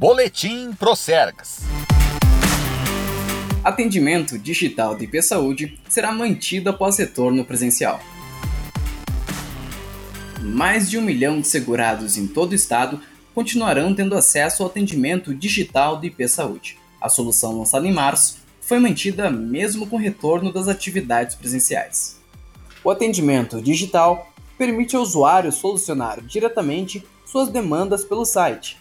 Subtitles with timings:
[0.00, 1.60] Boletim Procergs.
[3.62, 8.00] Atendimento digital de IP Saúde será mantido após retorno presencial.
[10.40, 12.98] Mais de um milhão de segurados em todo o estado
[13.34, 16.78] continuarão tendo acesso ao atendimento digital de IP Saúde.
[16.98, 22.18] A solução lançada em março foi mantida mesmo com o retorno das atividades presenciais.
[22.82, 28.80] O atendimento digital permite ao usuário solucionar diretamente suas demandas pelo site,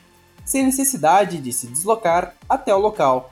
[0.50, 3.32] sem necessidade de se deslocar até o local.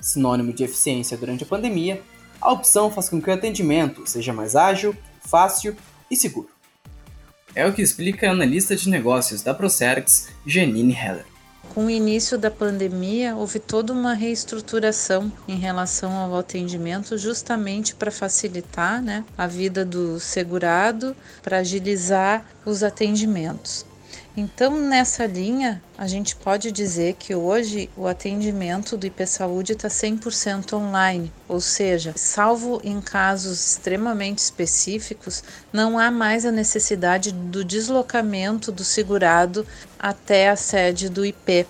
[0.00, 2.00] Sinônimo de eficiência durante a pandemia,
[2.40, 5.76] a opção faz com que o atendimento seja mais ágil, fácil
[6.08, 6.48] e seguro.
[7.52, 11.26] É o que explica a analista de negócios da Procerx, Janine Heller.
[11.74, 18.12] Com o início da pandemia, houve toda uma reestruturação em relação ao atendimento, justamente para
[18.12, 23.84] facilitar né, a vida do segurado, para agilizar os atendimentos.
[24.36, 29.88] Então, nessa linha, a gente pode dizer que hoje o atendimento do IP Saúde está
[29.88, 37.64] 100% online, ou seja, salvo em casos extremamente específicos, não há mais a necessidade do
[37.64, 39.66] deslocamento do segurado
[39.98, 41.66] até a sede do IP.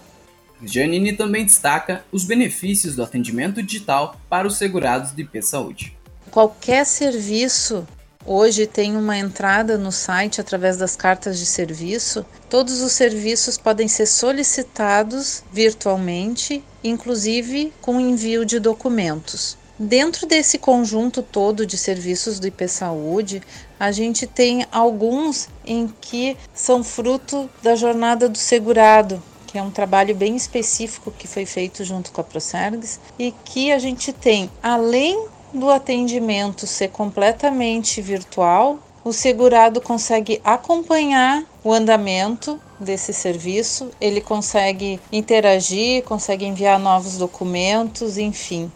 [0.61, 5.97] Janine também destaca os benefícios do atendimento digital para os segurados do IP Saúde.
[6.33, 7.87] Qualquer serviço
[8.29, 12.27] Hoje tem uma entrada no site através das cartas de serviço.
[12.51, 19.57] Todos os serviços podem ser solicitados virtualmente, inclusive com envio de documentos.
[19.79, 23.41] Dentro desse conjunto todo de serviços do IP Saúde,
[23.79, 29.71] a gente tem alguns em que são fruto da jornada do segurado, que é um
[29.71, 34.51] trabalho bem específico que foi feito junto com a Procergs e que a gente tem,
[34.61, 44.21] além do atendimento ser completamente virtual, o segurado consegue acompanhar o andamento desse serviço, ele
[44.21, 48.71] consegue interagir, consegue enviar novos documentos, enfim.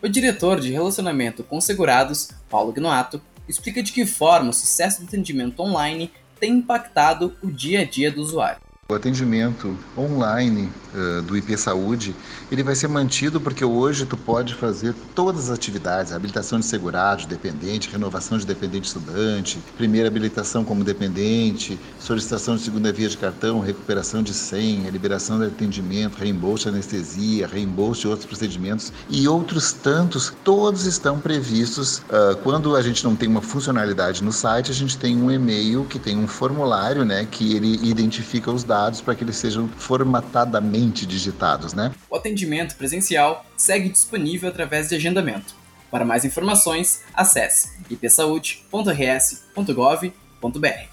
[0.00, 5.08] O diretor de relacionamento com segurados, Paulo Gnoato, explica de que forma o sucesso do
[5.08, 8.60] atendimento online tem impactado o dia a dia do usuário.
[8.92, 12.14] O atendimento online uh, do IP Saúde,
[12.52, 17.26] ele vai ser mantido porque hoje tu pode fazer todas as atividades, habilitação de segurado,
[17.26, 23.58] dependente, renovação de dependente estudante, primeira habilitação como dependente, solicitação de segunda via de cartão,
[23.58, 29.72] recuperação de senha, liberação de atendimento, reembolso de anestesia, reembolso de outros procedimentos e outros
[29.72, 32.00] tantos, todos estão previstos.
[32.00, 35.86] Uh, quando a gente não tem uma funcionalidade no site, a gente tem um e-mail
[35.86, 39.68] que tem um formulário, né, que ele identifica os dados dados para que eles sejam
[39.68, 41.92] formatadamente digitados, né?
[42.10, 45.54] O atendimento presencial segue disponível através de agendamento.
[45.92, 50.88] Para mais informações, acesse ipsaude.rs.gov.br.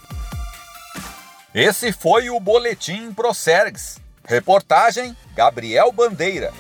[1.55, 3.99] Esse foi o Boletim Procergs.
[4.23, 6.53] Reportagem Gabriel Bandeira.